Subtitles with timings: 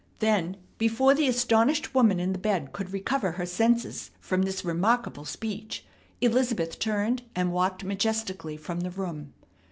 [0.17, 5.25] Then before the astonished woman in the bed could recover her senses from this remarkable
[5.25, 5.85] speech
[6.21, 9.33] Elizabeth turned and walked majestically from the room.